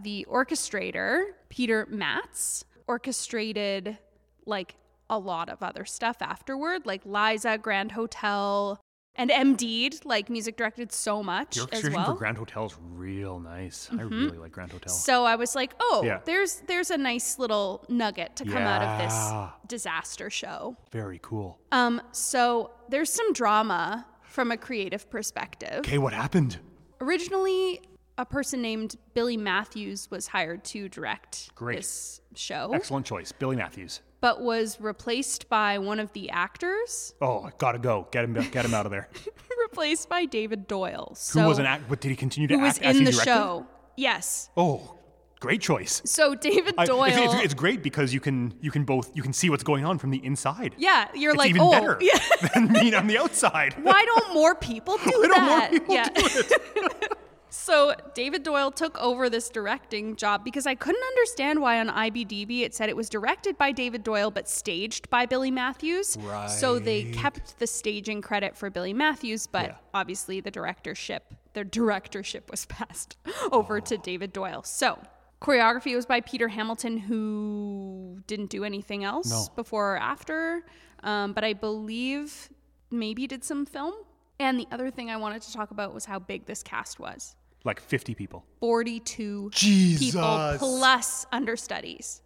[0.00, 3.98] The orchestrator, Peter Matz, orchestrated
[4.44, 4.76] like
[5.10, 8.78] a lot of other stuff afterward, like Liza, Grand Hotel,
[9.16, 12.06] and MD'd, like music directed so much Your as orchestration well.
[12.12, 13.88] for Grand Hotel is real nice.
[13.92, 14.92] I really like Grand Hotel.
[14.92, 16.20] So I was like, oh, Yeah.
[16.24, 20.76] there's there's a nice little nugget to come out of this disaster show.
[20.92, 21.58] Very cool.
[21.72, 25.78] Um, so there's some drama from a creative perspective.
[25.80, 26.58] Okay, what happened?
[27.00, 27.80] Originally,
[28.18, 31.76] a person named Billy Matthews was hired to direct Great.
[31.76, 34.00] this show, Excellent choice, Billy Matthews.
[34.20, 38.08] But was replaced by one of the actors, Oh, I gotta go.
[38.10, 39.08] Get him, get him out of there.
[39.62, 41.16] replaced by David Doyle.
[41.32, 41.84] Who was an act?
[41.88, 43.30] But did he continue to who was act as in he the directed?
[43.32, 43.66] show?
[43.96, 44.50] Yes.
[44.56, 44.98] Oh,
[45.40, 46.02] great choice.
[46.04, 47.04] So David I- Doyle.
[47.06, 49.84] it's, it's, it's great because you can you can both you can see what's going
[49.84, 50.74] on from the inside.
[50.78, 52.18] yeah, you're It's like, even oh, better yeah.
[52.54, 53.74] than being on the outside.
[53.82, 55.70] why don't more people do Why don't more that?
[55.72, 56.08] people yeah.
[56.10, 57.12] do it?
[57.56, 62.60] So David Doyle took over this directing job because I couldn't understand why on IBDB
[62.62, 66.16] it said it was directed by David Doyle but staged by Billy Matthews.
[66.20, 66.48] Right.
[66.50, 69.74] So they kept the staging credit for Billy Matthews, but Yeah.
[69.94, 73.16] obviously the directorship, the directorship was passed
[73.50, 74.62] over to David Doyle.
[74.62, 74.98] So
[75.40, 79.46] choreography was by Peter Hamilton, who didn't do anything else No.
[79.56, 80.64] before or after,
[81.02, 82.50] um, but I believe
[82.90, 83.94] maybe did some film.
[84.38, 87.34] And the other thing I wanted to talk about was how big this cast was.
[87.64, 88.44] Like 50 people.
[88.60, 92.22] 42 people plus understudies.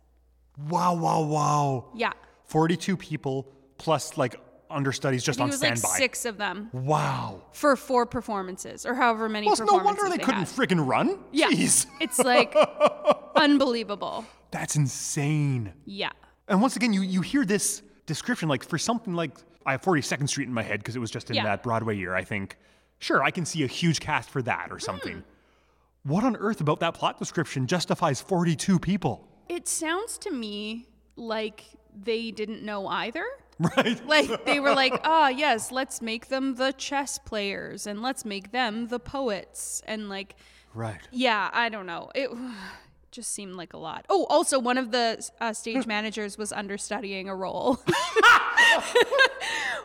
[0.68, 1.90] Wow, wow, wow.
[1.94, 2.12] Yeah.
[2.44, 4.36] 42 people plus like
[4.70, 5.88] understudies just I on it was standby.
[5.88, 7.42] like six of them Wow.
[7.52, 10.48] for four performances or however many Well, it's no wonder they, couldn't had.
[10.48, 11.18] friggin' run.
[11.32, 11.48] Yeah.
[11.48, 11.86] Jeez.
[12.00, 12.54] It's like
[13.36, 14.24] unbelievable.
[14.50, 15.72] That's insane.
[15.86, 16.10] Yeah.
[16.48, 19.32] And once again, you, you hear this description like for something like
[19.66, 21.44] I have 42nd Street in my head because it was just in Yeah.
[21.44, 22.14] that Broadway year.
[22.14, 22.56] I think,
[23.00, 25.14] sure, I can see a huge cast for that or something.
[25.16, 26.10] Hmm.
[26.12, 29.26] What on earth about that plot description justifies 42 people?
[29.48, 30.86] It sounds to me
[31.16, 33.24] like they didn't know either.
[33.76, 34.00] Right?
[34.06, 38.52] Like they were like, ah, yes, let's make them the chess players and let's make
[38.52, 39.82] them the poets.
[39.86, 40.36] And like,
[40.72, 41.00] Right.
[41.10, 42.10] yeah, I don't know.
[42.14, 42.30] It
[43.10, 44.06] just seemed like a lot.
[44.08, 47.80] Oh, also, one of the uh, stage managers was understudying a role.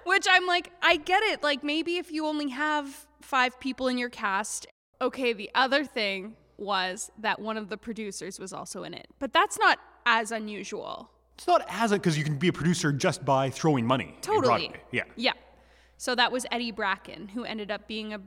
[0.06, 1.44] Which I'm like, I get it.
[1.44, 4.68] Like, maybe if you only have five people in your cast
[5.02, 9.34] Okay, the other thing was that one of the producers was also in it, but
[9.34, 11.10] that's not as unusual.
[11.38, 14.16] It's not as because you can be a producer just by throwing money.
[14.22, 14.72] Totally.
[14.92, 15.04] Yeah.
[15.18, 15.34] Yeah.
[15.98, 18.22] So that was Eddie Bracken, who ended up being a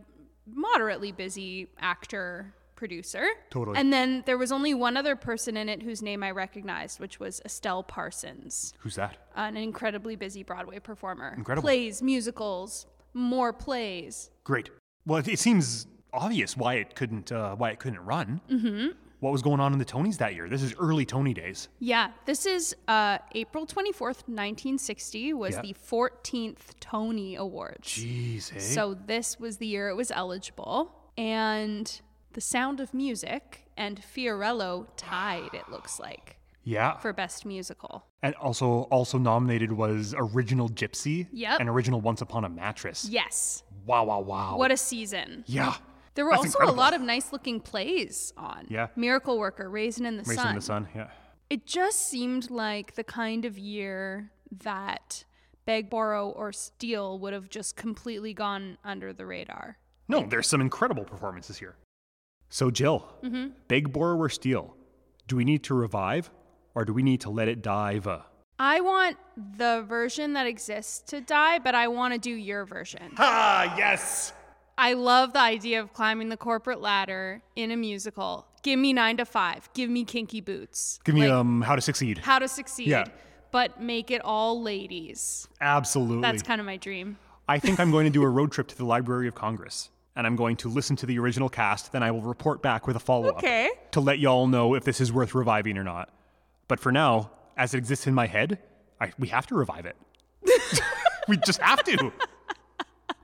[0.46, 3.26] moderately busy actor producer.
[3.51, 3.78] Totally.
[3.78, 7.18] And then there was only one other person in it whose name I recognized, which
[7.18, 9.16] was Estelle Parsons, Who's that?
[9.34, 11.34] an incredibly busy Broadway performer.
[11.36, 11.66] Incredible.
[11.66, 14.30] Plays, musicals, more plays.
[14.44, 14.70] Great.
[15.09, 18.40] Well, it, seems obvious why it couldn't uh, why it couldn't run.
[18.50, 18.88] Mm-hmm.
[19.20, 20.48] What was going on in the Tonys that year?
[20.48, 21.68] This is early Tony days.
[21.80, 25.62] Yeah, this is uh, April 24th, 1960, was Yeah.
[25.62, 27.88] the 14th Tony Awards.
[27.88, 28.61] Jeez, eh?
[28.61, 32.00] So this was the year it was eligible, and
[32.34, 35.52] The Sound of Music and Fiorello tied.
[35.52, 36.96] It looks like yeah.
[36.98, 38.04] for best musical.
[38.22, 41.26] and also also nominated was Original Gypsy.
[41.32, 41.59] Yep.
[41.61, 43.09] And Original Once Upon a Mattress.
[43.09, 44.05] Yes, Wow!
[44.05, 44.20] Wow!
[44.20, 44.57] Wow!
[44.59, 45.45] what a season!
[45.47, 45.74] yeah.
[46.14, 46.74] There were That's also incredible.
[46.74, 48.66] a lot of nice looking plays on.
[48.68, 48.89] Yeah.
[48.97, 50.49] Miracle Worker, Raisin in the Raisin Sun.
[50.49, 50.89] in the Sun.
[50.95, 51.09] Yeah.
[51.49, 54.32] It just seemed like the kind of year
[54.64, 55.24] that
[55.64, 59.78] Beg, Borrow, or Steal would have just completely gone under the radar.
[60.09, 61.76] No, there's some incredible performances here.
[62.51, 63.49] So, Jill, Mm-hmm.
[63.68, 64.74] Beg, Borrow, or Steal,
[65.28, 66.30] do we need to revive
[66.74, 68.09] or do we need to let it dive?
[68.59, 69.16] I want
[69.56, 73.12] the version that exists to die, but I want to do your version.
[73.18, 74.32] ah, yes!
[74.76, 78.46] I love the idea of climbing the corporate ladder in a musical.
[78.62, 79.68] Give me nine to five.
[79.74, 80.98] Give me kinky boots.
[81.04, 82.18] Give me Like, um, How to Succeed.
[82.18, 82.88] how to succeed.
[82.88, 83.04] Yeah.
[83.50, 85.48] But make it all ladies.
[85.61, 86.22] Absolutely.
[86.22, 87.16] That's kind of my dream.
[87.48, 89.90] I think I'm going to do a road trip to the Library of Congress.
[90.14, 92.96] And I'm going to listen to the original cast, then I will report back with
[92.96, 93.70] a follow up Okay.
[93.92, 96.11] to let y'all know if this is worth reviving or not.
[96.66, 98.59] But for now, as it exists in my head,
[99.00, 99.96] I, we have to revive it.
[101.28, 102.12] we just have to.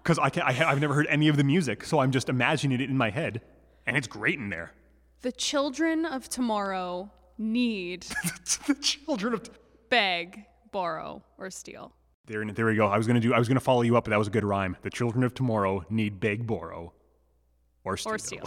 [0.02, 2.80] Because I, can, I, I've never heard any of the music, so I'm just imagining
[2.80, 3.40] it in my head.
[3.86, 4.72] And it's great in there.
[5.22, 8.02] The children of tomorrow need
[8.66, 9.48] the children of.
[9.88, 11.92] beg, borrow, or steal.
[12.26, 12.86] There, there we go.
[12.86, 13.32] I was gonna do.
[13.32, 14.76] I was gonna follow you up, but that was a good rhyme.
[14.82, 16.92] The children of tomorrow need beg, borrow,
[17.84, 18.12] or steal.
[18.12, 18.42] Or steal.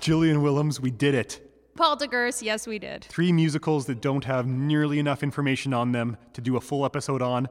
[0.00, 1.49] Gillian Willems, we did it.
[1.80, 3.04] Paul DeGurse, yes, we did.
[3.04, 7.22] Three musicals that don't have nearly enough information on them to do a full episode
[7.22, 7.48] on.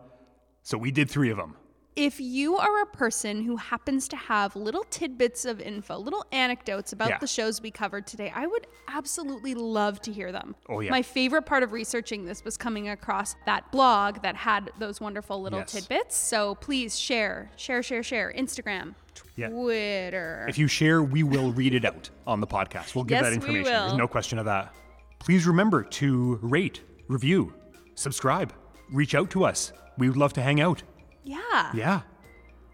[0.61, 1.57] So we did three of them.
[2.01, 6.93] If you are a person who happens to have little tidbits of info, little anecdotes
[6.93, 7.17] about Yeah.
[7.17, 10.55] the shows we covered today, I would absolutely love to hear them.
[10.69, 10.91] Oh, yeah.
[10.91, 15.41] My favorite part of researching this was coming across that blog that had those wonderful
[15.41, 15.73] little Yes.
[15.73, 16.15] tidbits.
[16.15, 18.31] So please share, share, share, share.
[18.33, 18.95] Instagram,
[19.35, 19.49] Yeah.
[19.49, 20.45] Twitter.
[20.47, 22.95] If you share, we will read it out on the podcast.
[22.95, 23.73] We'll give Yes, that we information.
[23.73, 23.87] will.
[23.87, 24.73] There's no question of that.
[25.19, 26.79] Please remember to rate,
[27.09, 27.53] review,
[27.95, 28.53] subscribe,
[28.89, 29.73] reach out to us.
[29.97, 30.81] We would love to hang out.
[31.23, 31.71] Yeah.
[31.73, 32.01] Yeah.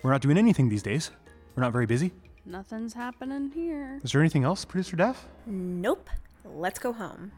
[0.04, 1.12] We're not doing anything these days.
[1.56, 2.12] We're not very busy.
[2.46, 4.00] Nothing's happening here.
[4.04, 5.28] Is there anything else, Producer Daph?
[5.46, 6.10] Nope.
[6.44, 7.32] Let's go home.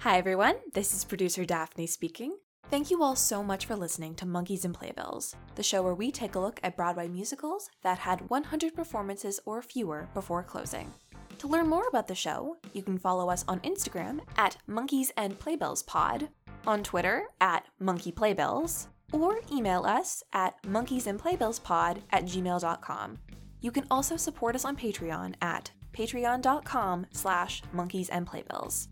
[0.00, 0.54] Hi, everyone.
[0.74, 2.36] This is producer Daphne speaking.
[2.70, 6.10] Thank you all so much for listening to Monkeys and Playbills, the show where we
[6.10, 10.92] take a look at Broadway musicals that had 100 performances or fewer before closing.
[11.38, 15.38] To learn more about the show, you can follow us on Instagram at Monkeys and
[15.38, 16.28] Playbills Pod,
[16.66, 23.18] on Twitter at Monkey Playbills, or email us at monkeysandplaybillspod at gmail.com.
[23.60, 28.88] You can also support us on Patreon at patreon.com slash monkeys and playbills.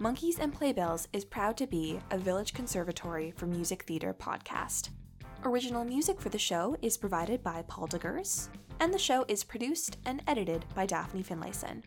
[0.00, 4.90] Monkeys and Playbills is proud to be a Village Conservatory for Music Theater podcast.
[5.46, 8.48] Original music for the show is provided by Paul DeGurse,
[8.80, 11.82] and the show is produced and edited by Daphne Finlayson.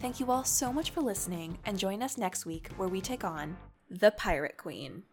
[0.00, 3.24] Thank you all so much for listening, and join us next week where we take
[3.24, 3.56] on
[3.88, 5.04] The Pirate Queen.